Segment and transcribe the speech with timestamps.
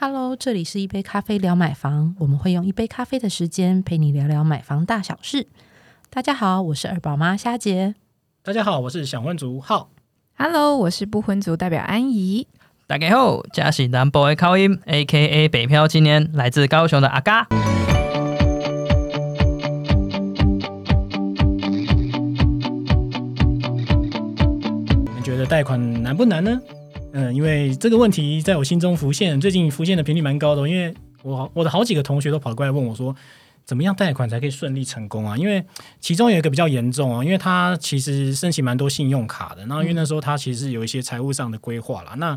[0.00, 5.48] Hello，这里是一杯咖啡聊买房，我们会用一杯咖啡的时间陪你聊聊买房大小事。
[6.08, 7.96] 大家好，我是二宝妈虾姐。
[8.44, 9.90] 大家好，我是想婚族浩。
[10.36, 12.46] Hello，我是不婚族代表安怡。
[12.86, 17.48] 大家好，嘉喜南 boy 靠音，A.K.A 北漂青年，来自高雄的阿嘎。
[25.00, 26.60] 你们觉得贷款难不难呢？
[27.12, 30.68] 嗯，因为这个问题在我心中浮现，最近浮现的频率蛮高的哦。
[30.68, 33.14] 因为我我的好几个同学都跑过来问我说，
[33.64, 35.36] 怎么样贷款才可以顺利成功啊？
[35.36, 35.64] 因为
[36.00, 42.36] 其中有一个比较严重哦，因为他其实申请蛮多信用卡的，然后因为那时候他其实有一些财务上的规划啦，那。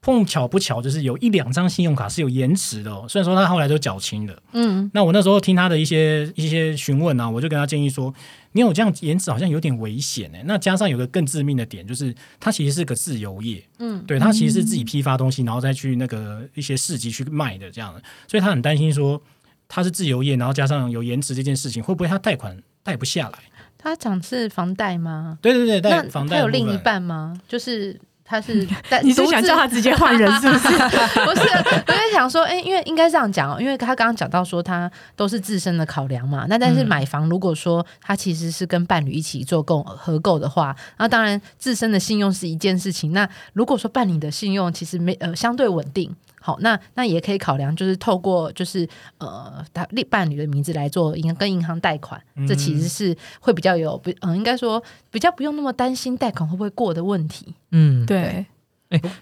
[0.00, 3.04] 碰巧不巧，就是有一两张信用卡是有延迟的哦。
[3.08, 8.14] 虽然说他后来都缴清了，嗯，那我那时候听他的一些一些询问啊，我就跟他建议说，
[8.58, 10.42] 你有这样延迟好像有点危险哎。
[10.44, 19.22] 那加上有个更致命的点，就是他其实是个自由业，嗯，对他其实是自己批发东西，然后再去那个一些市集去卖的这样的，所以他很担心说
[19.68, 23.38] 他是自由业，然后加上有延迟这件事情，会不会他贷款贷不下来？
[23.78, 25.38] 他讲是房贷吗？
[25.40, 27.40] 对对对，贷那房贷有另一半吗？
[27.46, 27.96] 就是
[28.28, 30.68] 他是在你是想叫他直接换人是不是？
[31.24, 31.48] 不是，
[31.86, 36.44] 我在想说，哎、因为应该这样讲哦，因为他刚刚讲到说他都是自身的考量嘛。
[36.48, 43.12] 那但是嗯买房，如果说他其实是跟伴侣一起做购合购的话，那当然自身的信用是一件事情。
[43.12, 46.14] 那如果说伴侣的信用其实没呃相对稳定。
[46.48, 52.18] 好，那那也可以考量，就是透过就是呃，他另伴侣的名字来做银跟银行贷款，
[52.48, 57.54] 这其实是会比较有不嗯、应该说比较不用那么担心贷款会不会过的问题。
[57.72, 58.46] 嗯，对，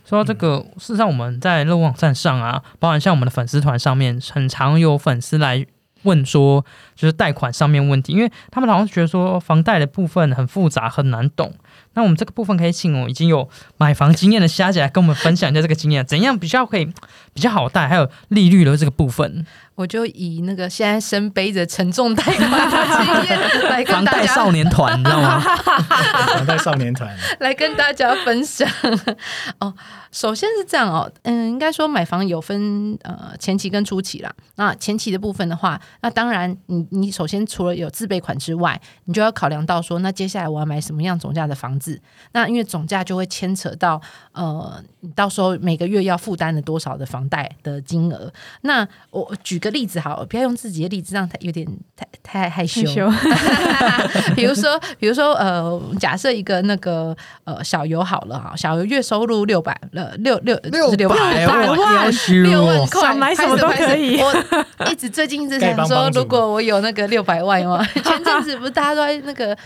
[0.05, 5.67] 说到这个，事实上我们在乐网站上啊，包含像我们的粉丝团上面，很常有粉丝来
[6.05, 11.53] 问说，就是贷款上面问题，因为他们好像觉得说房贷的部分很复杂很难懂。
[11.97, 16.85] 那我们这个部分可以请我已经有买房经验的虾姐来跟我们分享一下这个经验，怎样比较可以
[17.33, 19.45] 比较好贷，还有利率的这个部分。
[19.75, 25.39] 我就以那个现在身背着沉重贷款的经验来跟房大家贷少年团，你知道吗？
[26.35, 28.67] 房贷少年团，来跟大家分享
[29.59, 29.75] 哦。
[30.11, 34.33] 首先是这样哦，嗯，应该说买房有分呃前期跟初期啦。
[34.55, 41.86] 那前期的部分的话，那当然你你首先除了有自备款之外，你就要考量到说，那接下来我要买什么样总价的房子？
[42.33, 44.01] 那因为总价就会牵扯到
[44.33, 48.33] 呃，你到时候每个月要负担的多少的房贷的金额。
[48.63, 52.83] 那我举个例子好了，不要用自己的例子，让他有点太太害羞。
[53.11, 62.11] 害 羞比如说，比如说，呃，假设一个那个呃小游好了哈，小游月收入六百呃六六六六百万
[62.43, 69.57] 六万块，想买什么都可以我一直最近一直想说如果我有那个六百万嘛， 前阵子不是大家都在那个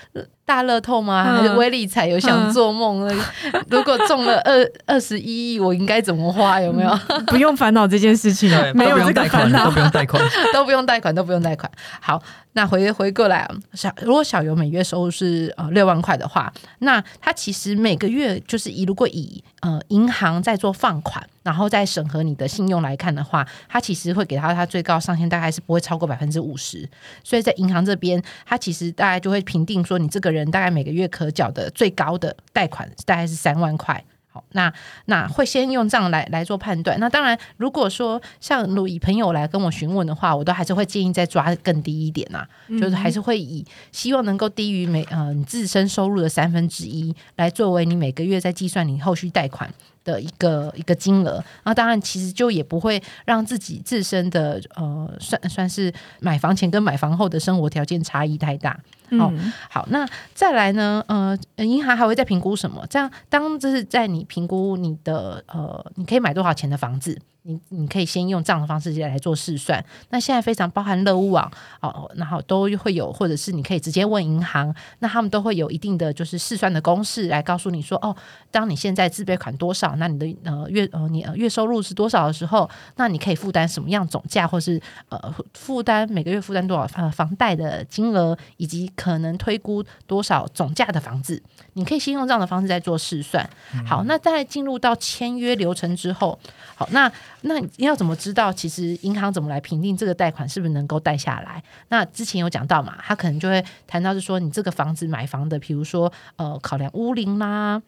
[0.50, 1.24] 大乐透吗？
[1.28, 3.06] 嗯还是威力彩有想做梦？
[3.06, 3.22] 那个
[3.70, 6.60] 如果中了二二十一亿，我应该怎么花？
[6.60, 6.90] 有没有？
[7.28, 9.70] 不用烦恼这件事情没有贷款，个烦恼都。
[9.70, 10.20] 不用贷款。
[10.52, 11.70] 都不用贷款，都不用贷款。
[12.00, 12.20] 好，
[12.52, 26.88] 那回回过来，小如果小游每月收入是呃六万块的话，那他其实每个月就是以如果以呃银行在做放款，然后再审核你的信用来看的话，他其实会给他他最高上限大概是不会超过百分之五十，
[27.22, 34.04] 所以在银行这边，他其实大概就会评定说你这个人大概每个月可缴的最高的贷款大概是三万块。
[34.32, 34.72] 好，那
[35.06, 36.98] 那会先用这样来来做判断。
[37.00, 42.46] 那当然，如果说像如以朋友来跟我询问的话，我都还是会建议再抓更低一点呐、
[42.80, 49.68] 就是还是会以希望能够低于每呃你自身收入的三分之一来作为你每个月在计算你后续贷款
[50.04, 51.42] 的一个一个金额。
[51.64, 58.78] 那当然，其实就也不会让自己自身的呃算算是买房前跟买房后的生活条件差异太大。
[59.18, 59.32] 哦，
[59.68, 61.04] 好，那再来呢？
[61.08, 62.86] 呃，银行还会再评估什么？
[62.88, 69.84] 这样，当这是在你评估你的呃，你可以买多少钱的房子，你你可以先用这样的方式来做试算。
[70.10, 71.50] 那现在非常包含乐屋网
[71.80, 78.14] 哦，然后都会有，或者是你可以直接问银行，那他们都会有一定的就是试算的公式来告诉你说，哦，
[78.50, 91.42] 当你现在自备款多少，那你的呃月呃你月收入是多少的时候，那你可以负担什么样总价，或是呃负担每个月负担多少房房贷的金额，以及可能推估多少总价的房子，
[91.72, 93.48] 你可以先用这样的方式在做试算。
[93.86, 96.38] 好，那在进入到签约流程之后，
[96.74, 97.10] 好，那
[97.40, 101.64] 那你要怎么知道其实银行怎么来评定这个贷款是不是能够贷下来？
[101.88, 107.80] 那之前有讲到嘛，他可能就会谈到是说你这个房子买房的，比如说呃考量屋龄啦。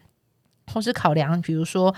[0.73, 1.93] 或是考量，比如说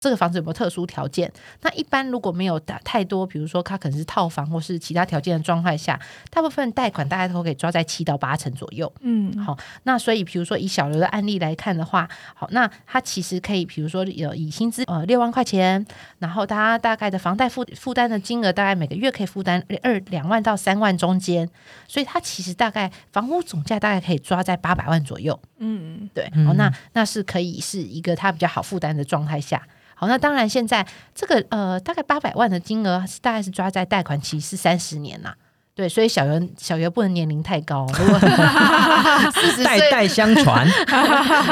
[0.00, 1.30] 这个房子有没有特殊条件？
[1.60, 6.00] 那一般如果没有打太多，比如说它可能是套房或是其他条件的状态下，
[6.30, 8.90] 大部分贷款大概都可以抓在七到八成左右。
[9.00, 15.84] 嗯，好，那所以比如说以小刘的案例来看的话，好，那他其实可以，比如说有以薪资呃六万块钱，
[16.18, 21.46] 然后他大概的房贷负负担的金额大概每个月可以负担二两万到三万中间，
[21.86, 25.38] 所以他其实大概房屋总价大概可以抓在八百万左右。
[25.58, 29.62] 嗯，对，嗯好，那那是可以是一个他比较好负担的状态下。
[30.00, 35.34] 好，那当然现在这个呃大概八百万的金额是，大概是抓在贷款期是三十年呐、
[35.74, 38.18] 对，所以小袁小袁不能年龄太高，如果
[39.34, 40.66] 四十岁，代代相传，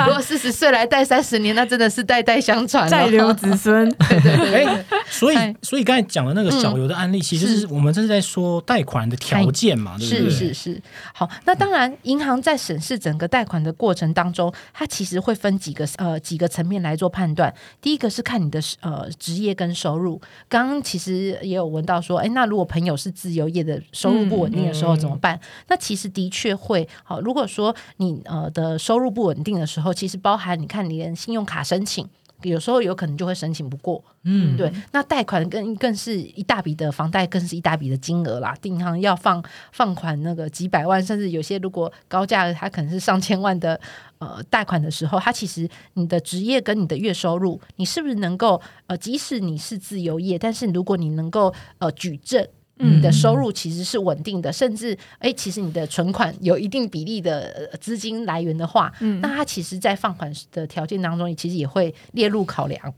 [0.06, 10.53] 如果四十岁来贷三十年，那真的是代代相传、哦，再留子孙， 对对对所以哎所以刚才讲的那个小游的案例，其实是我们这是在说贷款的条件嘛，对不是对？
[10.53, 10.83] 是是，
[11.15, 17.53] 好，那当然，银行在审视整个贷款的过程当中，它其实会分几个呃几个层面来做判断。
[17.81, 20.21] 第一个是看你的呃职业跟收入。
[20.49, 25.39] 刚刚其实也有闻到说，哎，那如果朋友是自由业的，收入不稳定的时候嗯怎么办？
[25.69, 27.21] 那其实的确会好。
[27.21, 32.09] 如果说你呃的收入不稳定的时候，其实包含你看你连信用卡申请。
[32.43, 38.56] 有时候有可能就会申请不过，嗯，对，那贷款更更是一大笔的房贷，更是一大笔的金额啦。
[38.62, 39.43] 银行要放
[39.73, 43.81] 放款那个几百万，甚至有些如果高价的，它可能是上千万的
[44.19, 52.46] 呃贷款的时候，它其实你的职业跟你的月收入，你是不是能够呃，即使你是自由业，但是如果你能够呃举证。
[52.79, 62.95] 你的收入其实是稳定的，甚至哎，其实你的存款有一定比例的呃资金来源的话，嗯那它其实，在放款的条件当中，其实也会列入考量。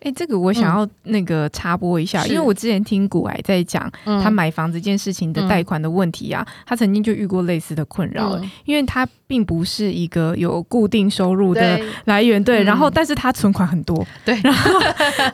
[0.00, 4.22] 哎，这个我想要那个插播一下，是因为我之前听古癌在讲嗯。
[4.22, 8.50] 他买房这件事情的贷款的问题啊，他曾经就遇过类似的困扰，嗯。
[8.64, 14.38] 因为他并不是一个有固定收入的来源，对，嗯然后但是他存款很多，对。
[14.42, 14.80] 然后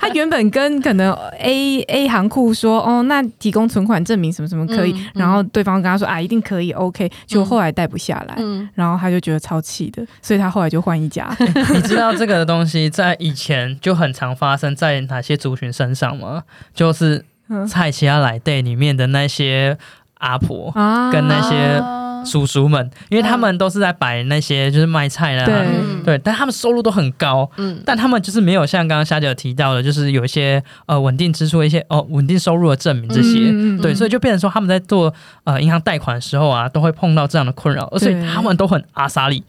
[0.00, 11.35] 他原本跟可能 A A 行库说，哦，那提供存款证明什么什么可以，嗯嗯然后对方跟他说啊，一定可以，OK，就后来贷不下来，嗯，然后他就觉得超气的，所以他后来就换一家，
[11.75, 16.43] 你知道这个东西在以前就很常发生在哪些族群身上吗？
[16.75, 17.66] 就是嗯。
[17.66, 19.76] 蔡奇亚来 day 里面的那些
[20.19, 20.70] 阿婆。
[20.75, 21.10] 啊。
[21.10, 22.00] 跟那些啊。
[22.25, 25.54] 叔叔们，因为他们都是在摆那些就是卖菜啦，对。
[25.54, 26.04] 嗯。
[26.04, 27.82] 对，但他们收入都很高，嗯。
[27.84, 33.81] 但他们就是没有像刚刚夏姐有提到的，就是有一些呃稳定支出、一些哦稳定收入的证明这些，嗯嗯嗯。
[33.81, 35.12] 对，所以就变成说他们在做
[35.43, 39.43] 呃银行贷款的时候啊，都会碰到这样的困扰，而且他们都很阿萨里。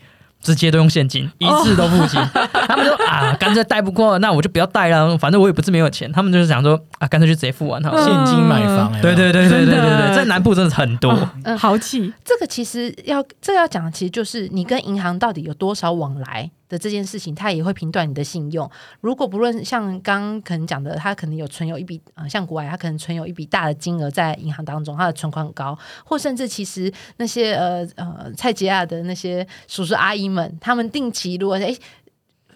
[0.44, 2.22] 直接都用现金，一次都付清。
[2.68, 6.12] 他们说啊，干脆贷不过，那我就不要贷了，反正我也不是没有钱。
[6.12, 8.04] 他们就是想说啊，干脆就直接付完好了。
[8.04, 11.18] 现金买房，对对对对对对对，在南部真的是很多。
[11.46, 18.68] 嗯好气，这个其实要这要讲的，其实就是你跟银行到底有多少往来的这件事情，他也会评断你的信用。
[19.02, 31.78] 如果不论像刚刚可能讲的，他可能有存有一笔呃，像国外他可能存有一笔大的金额在银行当中，他的存款很高，或甚至其实那些呃呃蔡杰亚的那些叔叔阿姨们，他们定期如果哎。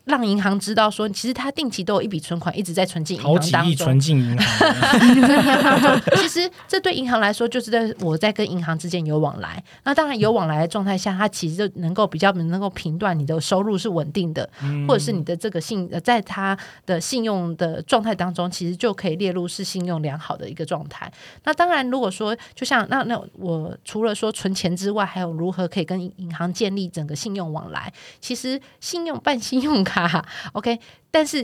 [0.07, 9.63] 让银行知道说，其实他定期都有一笔存款一直在存进银好几行当中，亿存进银行， 其实这对银行来说，就是在我在跟银行之间有往来。
[9.83, 14.49] 那当然有往来的状态下，它其实就能够比较能够评断你的收入是稳定的，
[14.87, 21.11] 或者是你的这个信，呃在他的信用的状态当中，其实就可以列入是信用良好的一个状态。
[21.43, 27.91] 那当然，如果说就像那那我除了说存钱之外，还有如何可以跟银行建立整个信用往来？
[28.21, 30.25] 其实信用办信用卡哈哈。
[30.53, 30.79] Ok
[31.09, 31.43] 但是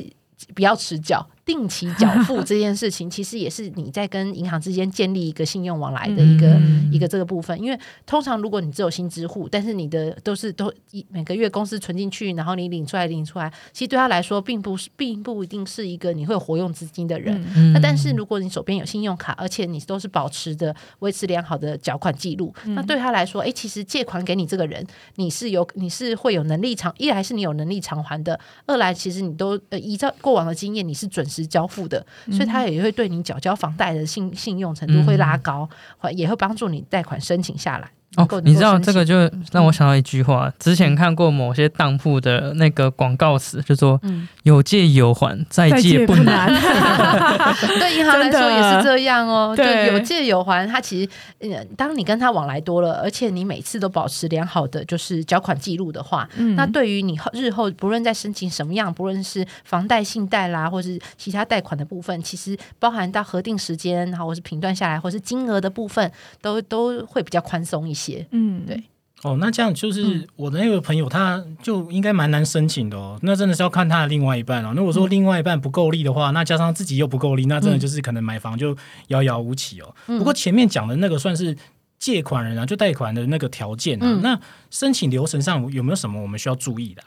[0.53, 1.15] 比较持久
[1.45, 7.60] 定期缴付这件事情， 其实也是你在跟银行之间建立一个信用往来的一个、嗯一个这个部分。
[7.60, 17.44] 因为通常如果你只有新支户，但是你的都是都一每个月公司存进去，然后你领出来领出来，其实对他来说并不是并不一定是一个你会有活用资金的人。
[17.56, 37.90] 嗯那但是如果你手边有信用卡，而且你都是保持的维持良好的缴款记录，那对他来说，诶，其实借款给你这个人，你是有你是会有能力偿，一来是你有能力偿还的，二来其实你都呃依照过往的经验，你是准时交付的，所以他也会对你缴交房贷的信信用程度会拉高，或也会帮助你贷款申请下来。
[38.17, 46.50] 哦，你知道这个就就让我想到一句话，之前看过某些当铺的那个广告词，就说嗯，有借有还，再借不难。
[47.79, 50.67] 对银行来说也是这样哦，就对有借有还。
[50.67, 68.02] 它其实，嗯，当你跟他往来多了，而且你每次都保持良好的就是缴款记录的话，嗯那对于你日后不论在申请什么样，不论是房贷、信贷啦，或是其他贷款的部分，其实包含到核定时间，然后或是评断下来，或是金额的部分，都都会比较宽松一些。
[68.31, 68.83] 嗯对
[69.24, 73.17] 哦，那这样就是我的那个朋友，他就应该蛮难申请的哦。
[73.22, 74.74] 那真的是要看他的另外一半哦。
[74.75, 78.75] 如果说另外一半不够力的话，那加上自己又不够力，那真的就是可能买房就
[79.07, 79.95] 遥遥无期哦。
[80.05, 81.55] 不过前面讲的那个算是
[81.98, 84.38] 借款人啊，就贷款的那个条件啊，那
[84.69, 87.01] 申请流程上有没有什么我们需要注意的？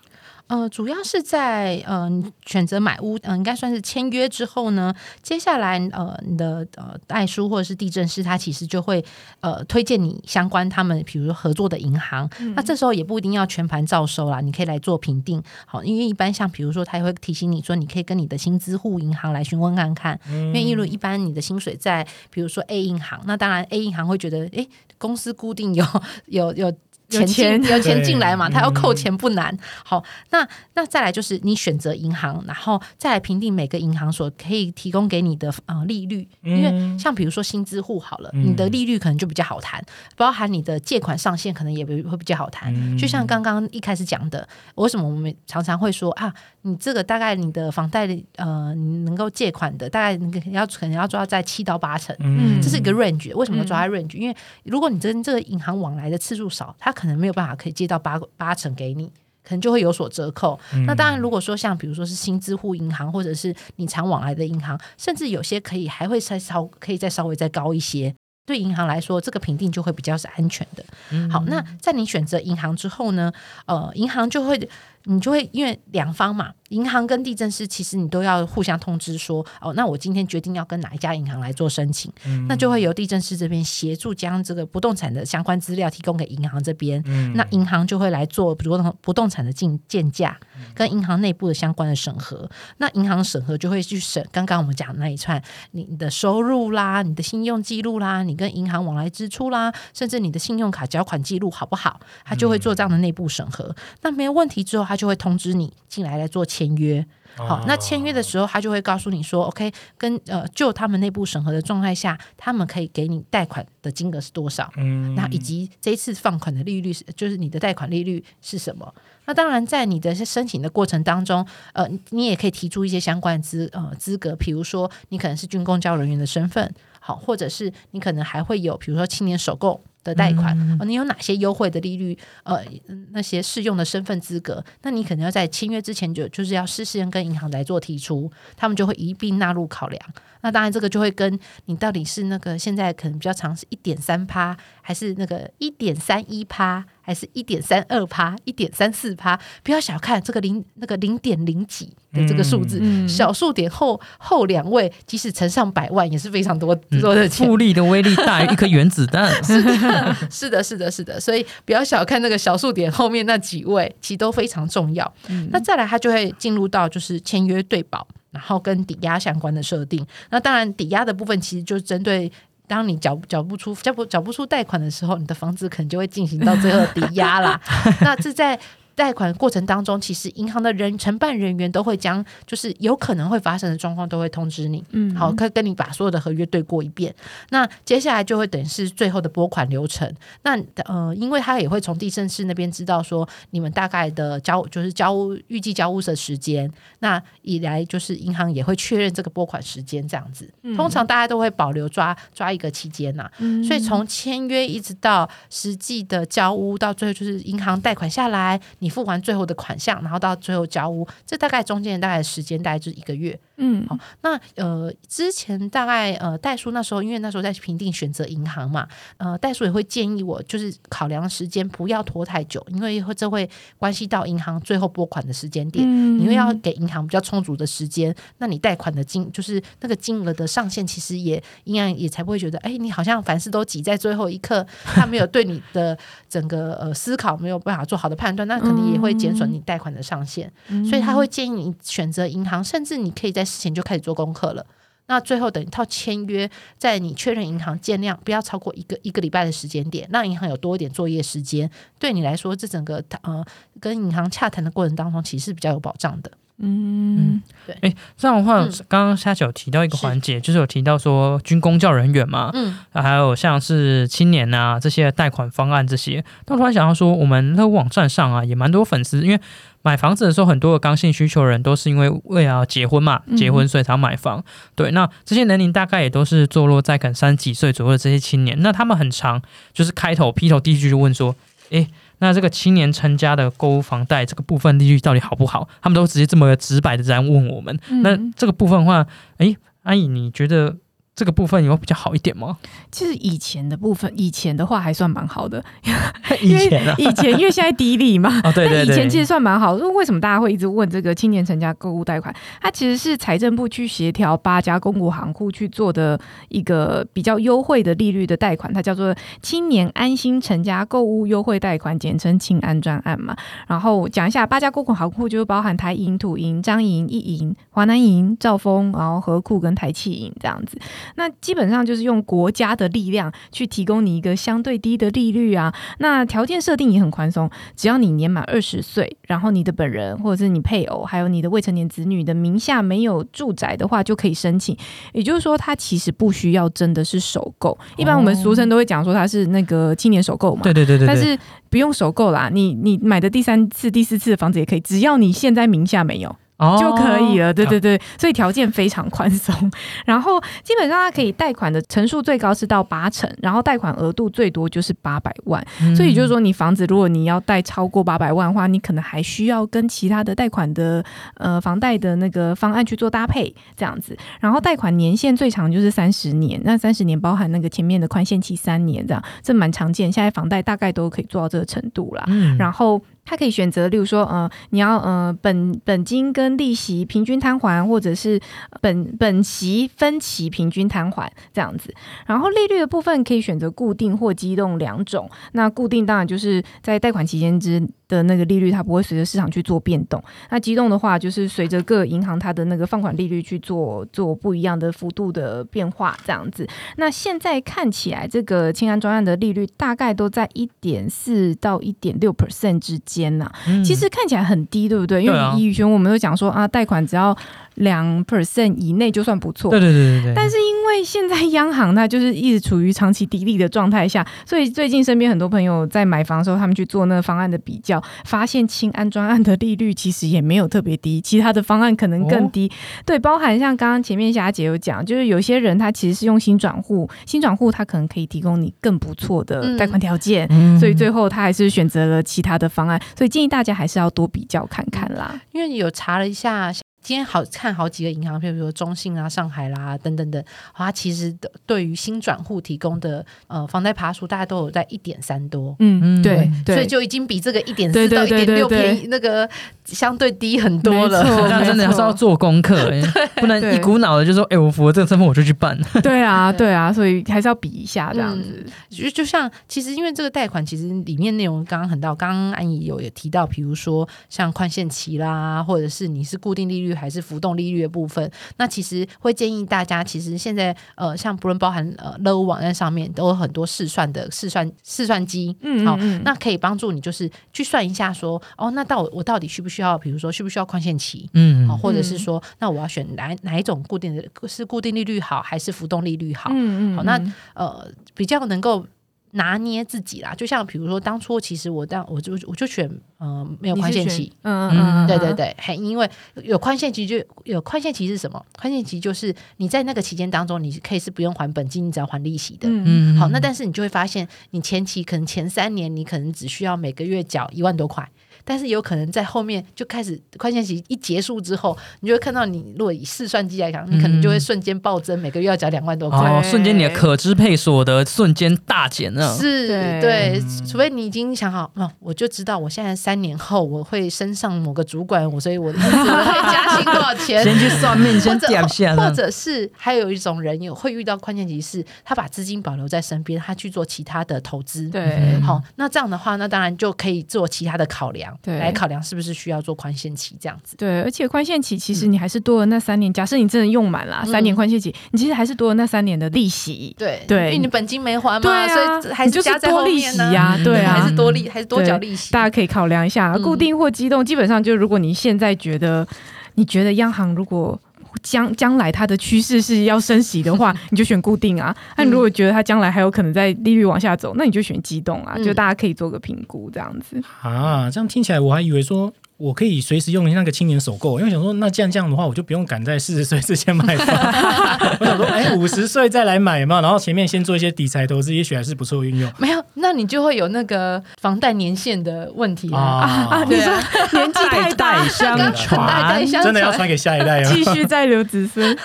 [0.49, 2.09] 呃，主要是在呃
[2.45, 9.05] 选择买屋，嗯、应该算是签约之后呢，接下来呃你的呃代书或者是地震师，他其实就会
[9.41, 25.85] 呃推荐你相关他们比如合作的银行，那这时候也不一定要全盘照收啦，你可以来做评定，好，因为一般像比如说他也会提醒你说，你可以跟你的薪资户银行来询问看看，因为因为一般你的薪水在比如说 A 银行，那当然 A 银行会觉得，诶，公司固定有
[26.27, 26.73] 有有。
[27.09, 27.65] 钱进钱。
[27.65, 29.57] 有钱进来嘛，他要扣钱不难。
[29.85, 38.47] 好，那那再来就是你选择银行，然后再来评定每个银行所可以提供给你的呃利率，因为像比如说新资户好了，嗯。
[38.47, 39.85] 你的利率可能就比较好谈，
[40.17, 42.73] 包含你的借款上限可能也会会比较好谈。
[42.75, 46.33] 嗯就像刚刚一开始讲的，为什么我们常常会说啊，
[46.67, 48.07] 你这个大概你的房贷
[48.37, 52.15] 呃你能够借款的大概你可能要可能要抓在七到八成。
[52.21, 59.11] 嗯这是一个 range，为什么要抓在 range？、因为如果你跟这个银行往来的次数少，他可能没有办法可以借到八八成给你。
[59.49, 60.59] 可能就会有所折扣。
[60.89, 68.13] 那当然，如果说像比如说是新支户银行，或者是你常往来的银行，甚至有些可以还会再稍可以再稍微再高一些。
[68.45, 70.85] 对银行来说，这个评定就会比较是安全的。
[71.31, 73.33] 好，那在你选择银行之后呢，
[73.67, 74.69] 呃，银行就会
[75.09, 82.13] 你就会因为两方嘛，银行跟地震师其实你都要互相通知说，哦，那我今天决定要跟哪一家银行来做申请，
[82.49, 87.01] 那就会由地震师这边协助将这个不动产的相关资料提供给银行这边，
[87.35, 90.37] 那银行就会来做不动不动产的进鉴价，
[90.75, 92.51] 跟银行内部的相关的审核。
[92.79, 103.73] 那银行审核就会去审刚刚我们讲的那一串你的收入啦、你的信用记录啦、你跟银行往来支出啦，甚至你的信用卡缴款记录好不好，他就会做这样的内部审核。
[104.03, 107.05] 那没有问题之后，他就会通知你进来来做签约。
[107.37, 118.91] 好，那签约的时候，他就会告诉你说，OK，跟呃，就他们内部审核的状态下，他们可以给你贷款的金额是多少，嗯那以及这一次放款的利率是，就是你的贷款利率是什么？
[119.27, 129.83] 那当然，在你的申请的过程当中，呃，你也可以提出一些相关的资呃资格，比如说你可能是军工教人员的身份，好，或者是你可能还会有，比如说青年首购。
[130.07, 132.17] 的贷款、哦你有哪些优惠的利率？
[132.45, 132.63] 呃，
[133.11, 140.01] 那些适用的身份资格，那你可能要在签约之前就就是要事先跟银行来做提出，他们就会一并纳入考量。
[140.43, 149.39] 那当然，这个就会跟你到底是那个现在可能比较长是一点三趴，还是那个一点三一趴，还是一点三二趴、一点三四趴？
[149.63, 157.47] 不要小看这个零那个零点零几的这个数字，嗯小数点后后两位，即使乘上百万，也是非常多多的钱。
[157.47, 159.33] 复利的威力大于一颗原子弹。
[160.29, 165.15] 是的，是的，是的，所以不要小看那个小数点后面那几位，其实都非常重要。
[165.53, 170.05] 那再来，它就会进入到就是签约对保，然后跟抵押相关的设定。
[170.31, 172.33] 那当然，抵押的部分其实就是针对。
[172.67, 177.61] 当你缴缴不出缴不缴不出贷款的时候，你的房子可能就会进行到最后抵押啦。
[178.03, 178.59] 那这在
[178.97, 187.15] 贷款过程当中，其实银行的人承办人员都会将就是有可能会发生的状况都会通知你，嗯好，可以跟你把所有的合约对过一遍。
[187.51, 190.11] 那接下来就会等于是最后的拨款流程。
[190.43, 196.69] 那呃，因为他也会从地震室那边知道说你们大概的交就是交屋预计交屋的时间，
[197.01, 200.51] 那以来就是银行也会确认这个拨款时间这样子。
[200.75, 203.31] 通常大家都会保留抓抓一个期间呐、
[203.67, 213.37] 所以从签约一直到实际的交屋，到最后就是银行贷款下来，你你付完最后的款项，然后到最后交屋，这大概中间大概时间大概就一个月。
[213.59, 218.87] 嗯好，那呃，之前大概呃，代书那时候，因为那时候在评定选择银行嘛，
[219.17, 223.49] 呃，代书也会建议我，就是考量时间不要拖太久，因为会这会
[223.79, 225.85] 关系到银行最后拨款的时间点。
[225.87, 235.97] 嗯你会要给银行比较充足的时间，那你贷款的金就是那个金额的上限，其实也应该也才不会觉得，哎，你好像凡事都挤在最后一刻，他没有对你的
[236.29, 240.51] 整个呃思考没有办法做好的判断，那肯定也会减损你贷款的上限。
[240.89, 244.67] 所以他会建议你选择银行，甚至你可以在事情就开始做功课了。
[245.09, 253.45] 那最后等一套签约，在你确认银行见量不要超过一个一个礼拜的时间点，让银行有多一点作业时间，对你来说，这整个呃
[253.79, 256.33] 跟银行洽谈的过程当中，其实是比较有保障的。
[256.59, 257.43] 嗯
[257.83, 266.25] 哎，这样的话嗯，刚刚夏九有提到一个环节，就是有提到说军工教人员嘛，嗯，还有像是青年啊这些贷款方案这些。
[266.45, 269.41] 但突然想到说，我们乐屋网站上啊也蛮多粉丝，因为
[269.83, 273.37] 买房子的时候，很多的刚性需求人都是因为为了结婚嘛，嗯。
[273.37, 274.43] 结婚所以才买房。
[274.75, 279.43] 对，那这些年龄大概也都是坐落在可能三十几岁左右的这些青年，那他们很长
[279.75, 281.37] 就是开头劈头第一句就问说，
[281.71, 281.87] 诶，
[282.19, 285.69] 那这个青年成家的购物房贷这个部分利率到底好不好？
[285.83, 287.79] 他们都直接这么直白的这样问我们。
[287.91, 289.07] 嗯那这个部分的话，
[289.39, 290.77] 哎，阿姨，你觉得
[291.17, 292.59] 这个部分有比较好一点吗？
[292.93, 295.65] 其实以前的部分，以前的话还算蛮好的，
[296.43, 299.73] 以前啊，以前因为现在低利嘛， 哦，对对对，那以前其实算蛮好。
[299.73, 302.35] 为什么大家会一直问这个青年成家购物贷款？
[302.61, 306.21] 它其实是财政部去协调八家公股行库去做的
[306.51, 313.35] 一个比较优惠的利率的贷款，它叫做青年安心成家购物优惠贷款，简称青安专案嘛。
[313.67, 320.79] 然后讲一下八家公股行库，就是包含台银、土银、彰银、一银、华南银、兆丰，然后和库跟台气银这样子。
[321.15, 325.73] 那基本上就是用国家的力量去提供你一个相对低的利率啊。
[325.99, 334.77] 那条件设定也很宽松，只要你年满二十岁，然后你的本人或者是你配偶，还有你的未成年子女的名下没有住宅的话，就可以申请。
[335.13, 337.77] 也就是说，它其实不需要真的是首购。
[337.97, 340.63] 一般我们俗称都会讲说它是那个青年首购嘛。
[340.63, 341.39] 对对对对，对但是
[341.71, 347.53] 不用首购啦，你你买的第三次、第四次的房子也可以，只要你现在名下没有，哦就可以了。
[347.53, 349.55] 对对对，所以条件非常宽松。
[350.05, 355.65] 然后基本上它可以贷款的成数最高是到八成，然后贷款额度最多就是八百万。
[355.81, 364.17] 嗯所以就是说，你房子如果你要贷超过八百万的话，你可能还需要跟其他的贷款的呃房贷的那个方案去做搭配，这样子。
[364.41, 370.11] 然后贷款年限最长就是三十年，那三十年包含那个前面的宽限期三年，这样这蛮常见。
[370.11, 372.25] 现在房贷大概都可以做到这个程度啦。
[372.29, 378.41] 嗯然后它可以选择，例如说，呃，你要呃本本金跟利息平均摊还，或者是
[378.81, 381.93] 本本息分期平均摊还这样子。
[382.25, 385.29] 然后利率的部分可以选择固定或机动两种。
[385.53, 390.23] 那固定当然就是在贷款期间之的那个利率，它不会随着市场去做变动。
[390.51, 396.65] 那机动的话，就是随着各银行它的那个放款利率去做做不一样的幅度的变化，这样子。
[396.97, 405.23] 那现在看起来，这个清安专案的利率大概都在一点四到一点六 percent 之间呐、嗯其实看起来很低，对不对？
[405.23, 407.37] 因为以宇轩我们都讲说啊，贷款只要
[407.77, 409.71] 两 percent 以内就算不错。
[409.71, 422.71] 对对对对对，但是因为现在央行它就是一直处于长期低利的状态下，所以最近身边很多朋友在买房的时候，他们去做那个方案的比较，发现清安专案的利率其实也没有特别低，其他的方案可能更低。
[423.05, 430.47] 对，包含像刚刚前面霞姐有讲，就是有些人他其实是用新转户，新转户他可能可以提供你更不错的贷款条件。
[430.51, 435.41] 嗯所以最后他还是选择了其他的方案，所以建议大家还是要多比较看看啦。
[435.53, 436.73] 因为有查了一下，
[437.07, 440.43] 今天好看好几个银行，譬如说中信啊、上海啦等等等，
[440.75, 445.77] 它其实的对于新转户提供的呃房贷爬数，大概都有在一点三多。
[445.79, 449.49] 嗯，嗯对对，所以就已经比这个一点对对四到一点对对对六便宜，那个
[449.85, 451.23] 相对低很多了。
[451.49, 453.01] 那 真的要是要做功课， 哎
[453.37, 455.79] 不能一股脑的就说，哎，我符合这个身份我就去办。
[456.03, 458.67] 对啊，对啊，所以还是要比一下这样子。
[458.91, 475.49] 就就像其实因为这个贷款，其实里面内容刚刚很到，刚刚安怡有也提到，比如说像宽限期啦，或者是你是固定利率还是浮动利率的部分，那其实会建议大家，其实现在呃，像不论包含呃乐屋网站上面都有很多试算的试算试算机，
[475.85, 481.29] 好、嗯嗯嗯那可以帮助你就是去算一下说，哦，那到我到底需不需要，比如说需不需要宽限期？
[481.35, 486.51] 嗯好，或者是说，那我要选哪哪一种固定的，是固定利率好，还是浮动利率好？
[486.53, 487.21] 嗯嗯好那
[487.55, 488.87] 呃，比较能够
[489.37, 490.35] 拿捏自己啦。
[490.35, 496.11] 就像比如说，当初其实我当我就我就选呃没有宽限期。，嗯嗯对对，对，还因为
[496.43, 498.45] 有宽限期就有宽限期是什么？
[498.59, 502.69] 宽限期就是你在那个期间当中，你可以是不用还本金，你只要还利息的。
[502.69, 508.09] 嗯嗯好，那但是你就会发现，你前期可能前三年你可能只需要每个月缴一万多块，
[508.47, 516.19] 但是有可能在后面就开始宽限期一结束之后，你就会看到你如果以试算机来讲，你可能就会瞬间暴增，每个月要缴两万多块。
[516.21, 519.37] 哦，瞬间你的可支配所得瞬间大减了。
[519.37, 519.67] 是。
[519.67, 520.01] 对。
[520.01, 534.89] 对，除非你已经想好，哦，我就知道我现在三年后我会升上某个主管，我所以我的因此我会加薪多少钱， 先去算命，或先者点下，或者是还有一种人有会遇到宽限期是，他把资金保留在身边，他去做其他的投资。
[534.89, 535.41] 对。
[535.41, 540.77] 好，那这样的话，那当然就可以做其他的考量，对来考量是不是需要做宽限期这样子。
[540.77, 543.13] 对，而且宽限期其实你还是多了那三年。
[543.13, 546.95] 假设你真的用满了嗯三年宽限期，你其实还是多了那三年的利息。
[546.99, 552.33] 对对因为你本金没还对嘛，啊，所以还是加在多利后面呢、息呀，嗯对啊，还是多利，还是多缴利息。
[552.33, 556.07] 大家可以考量一下，嗯固定或机动，基本上就如果你现在觉得
[556.55, 557.79] 你觉得央行如果
[558.23, 561.75] 将将来它的趋势是要升息的话， 你就选固定啊。
[561.97, 565.35] 那你如果觉得它将来还有可能在利率往下走，那你就选机动啊。
[565.37, 567.23] 嗯就大家可以做个评估这样子。
[567.43, 574.17] 啊，这样听起来我还以为说我可以随时用那个青年首购，因为想说，那既然这样的话，我就不用赶在四十岁之前买房。
[575.01, 579.31] 我想说，哎，五十岁再来买嘛，然后前面先做一些理财投资，也许还是不错运用。
[579.39, 582.81] 没有，那你就会有那个房贷年限的问题啊。
[582.81, 583.73] 啊， 你说
[584.13, 587.53] 年纪太大，代相传，真的要传给下一代哦。
[587.53, 588.77] 继续再留子孙，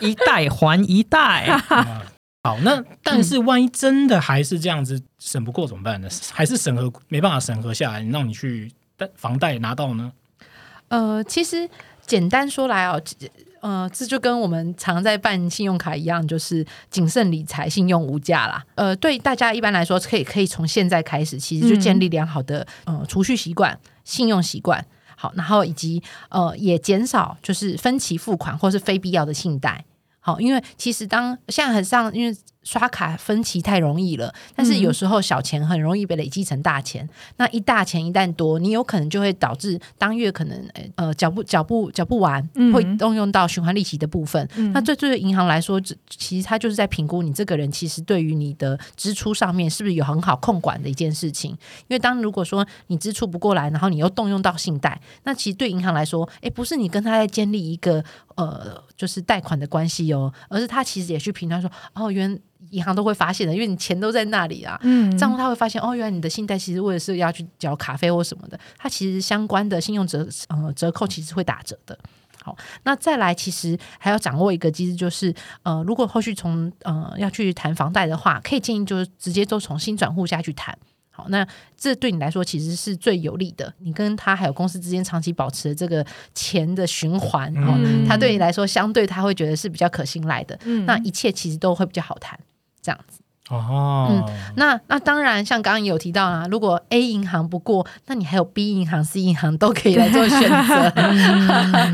[0.00, 1.44] 一代还一代。
[1.68, 2.02] 啊
[2.44, 6.08] 好，那但是万一真的还是这样子审不过怎么办呢？
[6.32, 10.12] 还是审核没办法审核下来，让你去贷房贷拿到呢？
[10.88, 11.68] 呃，其实
[12.04, 13.00] 简单说来哦，
[13.60, 18.64] 呃，这就跟我们常在办信用卡一样，就是谨慎理财，信用无价啦。
[18.74, 24.84] 呃，对大家一般来说，可以可以从现在开始，其实就建立良好的呃储蓄习惯、信用习惯。
[25.16, 29.84] 好，然后以及呃也减少就是分期付款或是非必要的信贷。
[30.20, 32.36] 好，因为其实当现在很像，因为
[32.68, 37.08] 刷卡分期太容易了，但是有时候小钱很容易被累积成大钱。
[37.38, 44.46] 那一大钱一旦多，你有可能就会导致当月可能呃缴不缴不缴不完，会动用到循环利息的部分。
[44.74, 51.52] 那这对银行来说，其实它就是在评估你这个人其实对于你的支出上面是不是有很好控管的一件事情。
[51.52, 58.04] 因为当如果说你支出不过来，然后你又动用到信贷，那其实对银行来说，哎，不是你跟他在建立一个
[58.34, 62.38] 呃就是贷款的关系哦，而是他其实也去评断说，哦，原
[62.70, 64.78] 银行都会发现的，因为你钱都在那里啊。
[64.82, 71.98] 嗯，账户他会发现，哦，原来你的信贷其实为了是要去缴卡费或什么的，它其实相关的信用折呃折扣其实会打折的。
[72.42, 80.76] 好，那再来，其实还要掌握一个机制，就是呃，如果后续从呃要去谈房贷的话，可以建议就是直接都从新转户下去谈。
[81.10, 81.44] 好，那
[81.76, 83.74] 这对你来说其实是最有利的。
[83.80, 87.76] 你跟他还有公司之间长期保持这个钱的循环，哦，
[88.08, 90.56] 他对你来说相对他会觉得是比较可信赖的。
[90.64, 92.38] 嗯，那一切其实都会比较好谈，
[92.88, 93.27] 这样子。
[93.48, 100.90] 哦，嗯，那那当然，像刚刚也有提到啦，如果 A 银行不过，那你还有 B 银行、C 银行都可以来做选择。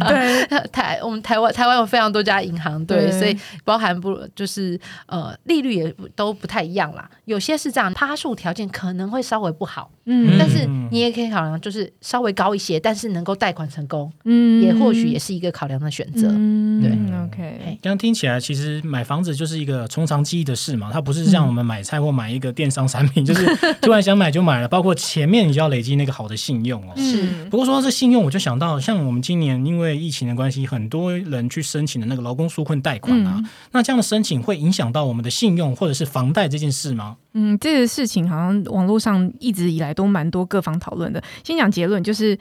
[0.09, 7.09] 对， 台我们台湾台湾有非常多家银行，对，所以包含不就是呃利率也都不太一样啦。
[7.25, 16.29] 有些是这样，趴数条件可能会稍微不好，嗯，但是你也可以考量就是稍微高一些，但是能够贷款成功，嗯，也或许也是一个考量的选择。
[16.29, 16.91] 对
[17.27, 17.79] ，OK。
[17.83, 23.45] 刚刚听起来，其实买房子就是一个从长计议的事嘛，它不是像我们买菜或买一个电商产品，就是
[23.83, 24.67] 突然想买就买了。
[24.67, 26.95] 包括前面你就要累积那个好的信用哦。
[26.97, 27.45] 是。
[27.51, 37.17] 不过说到这信用，我就想到，像我们今年因为疫情的关系，很多人去申请的那个劳工纾困贷款啊，那这样的申请会影响到我们的信用或者是房贷这件事吗？
[37.35, 41.23] 嗯，这个事情好像网络上一直以来都蛮多各方讨论的。
[41.45, 42.39] 先讲结论，就是。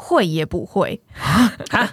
[0.00, 0.98] 会也不会，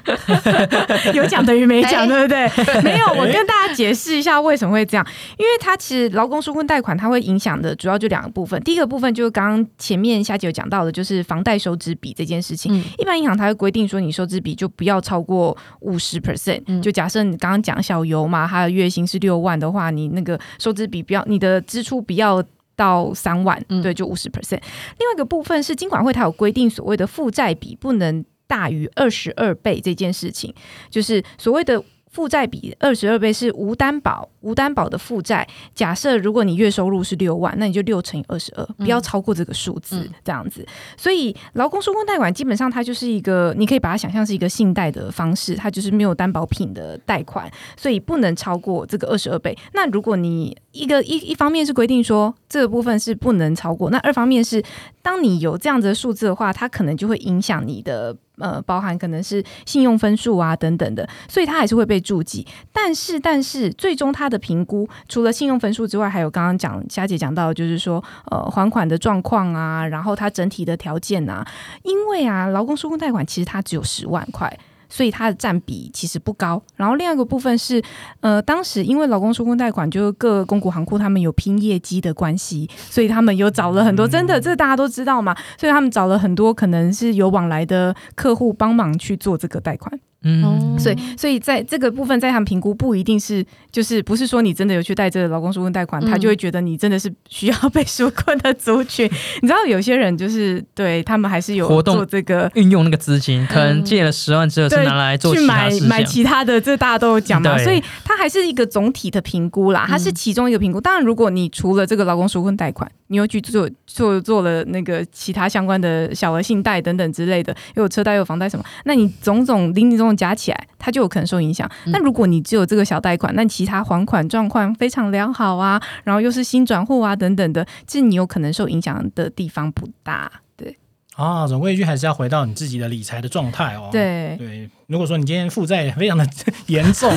[1.16, 2.48] 有讲等于没讲， 对不对？
[2.84, 5.06] 没有，我跟大家解释一下为什么会这样。
[5.38, 8.62] 因为它其实劳工纾困贷款，它会影响的主要就两个部分。
[8.62, 12.80] 第一个部分就是刚刚前面夏姐有讲到的，就是房贷收支比这件事情。
[13.00, 16.62] 一般银行它会规定说，你收支比就不要超过五十 percent。
[16.82, 22.44] 就假设你刚刚讲小游嘛，他的月薪是六万的话，你那个收支比不要，你的支出不要。
[22.76, 24.62] 到三万，对，就五十 percent。
[25.00, 30.54] 另外一个部分是金管会，它有规定所谓的负债比不能大于二十二倍这件事情，
[30.90, 31.84] 就是所谓的。
[32.16, 35.46] 负债比二十二倍是无担保，无担保的负债。
[35.74, 40.66] 假设如果你月收入是六万，那你就六乘以二十二，不要超过这个数字，这样子。
[40.96, 49.54] 所以劳工纾困贷款基本上它就是一个，你可以把它想象是一个信贷的方式，它就是没有担保品的贷款，所以不能超过这个二十二倍。
[49.74, 54.64] 那如果你一个一一方面是规定说这个部分是不能超过，那二方面是
[55.02, 58.16] 当你有这样子的数字的话，它可能就会影响你的。
[58.38, 62.46] 呃，包含可能是信用分数啊等等的，所以他还是会被注记。
[62.74, 71.46] 但是，但是最终他的评估除了信用分数之外，还有刚刚讲佳姐讲到，就是说呃还款的状况啊，然后他整体的条件啊，
[71.84, 74.58] 因为啊劳工纾困贷款其实他只有十万块。
[74.96, 76.62] 所以它的占比其实不高。
[76.78, 77.84] 然后另外一个部分是，
[78.22, 85.36] 呃，当时因为劳工纾困贷款，就是各公股行库他们有拼业绩的关系，所以他们有找了很多，真的，这大家都知道嘛。
[85.58, 90.00] 所以他们找了很多可能是有往来的客户帮忙去做这个贷款。
[90.28, 99.06] 嗯，所以所以在这个部分，在他们评估不一定是，就是不是说你真的有去贷这个劳工纾困贷款，他就会觉得你真的是需要被纾困的族群。
[99.42, 107.56] 你知道有些人就是对他们还是有活动这个运用那个资金，可能借了十万之后是拿来做去买买其他的，这大家都有讲嘛。
[107.60, 110.82] 所以它还是一个总体的评估啦，它是其中一个评估。
[110.82, 121.70] 当然，如果你除了这个劳工纾困贷款，你又去做做做了那个其他相关的小额信贷等等之类的，又有车贷又有房贷什么，那你种种零零总总加起来，它就有可能受影响。
[121.86, 130.32] 那如果你只有这个小贷款，那其他还款状况非常良好啊，然后又是新转户啊等等的，这你有可能受影响的地方不大。
[130.56, 130.78] 对，
[131.16, 133.90] 啊，总归一句还是要回到你自己的理财的状态哦。
[133.92, 136.26] 对，对，如果说你今天负债非常的
[136.68, 137.12] 严重，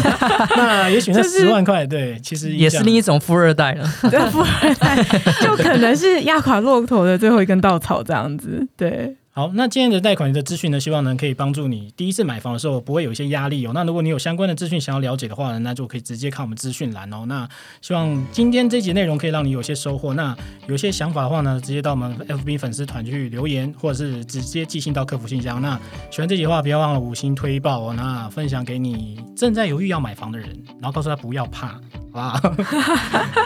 [0.56, 3.88] 那也许那十万块，对，其实也是另一种富二代了。
[4.10, 5.02] 对，富二代
[5.40, 8.66] 就可能是压垮骆驼的最后一根稻草这样子。
[8.76, 13.70] 对，好，那今天的贷款的资讯呢，希望呢可以帮助你第一次买房的时候不会有一些压力哦。
[13.72, 17.24] 那如果你有相关的资讯想要了解的话呢，那就可以直接看我们资讯栏哦。
[17.28, 17.48] 那
[17.80, 20.12] 希望今天这集内容可以让你有些收获。
[20.12, 25.62] 那有些想法的话呢，直接到我们 FB 粉丝团去留言，或者是直接寄信到客服信箱。
[25.62, 25.78] 那
[26.10, 27.94] 喜欢这集的话，不要忘了五星推爆哦。
[27.96, 30.48] 那分享给你正在犹豫要买房的人，
[30.80, 32.30] 然后告诉他不要怕，好不好？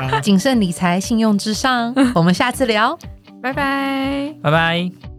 [0.09, 1.95] 好 谨慎理财，信用至上。
[2.15, 2.99] 我们下次聊。
[3.43, 4.35] 拜拜。
[4.43, 5.12] 拜拜。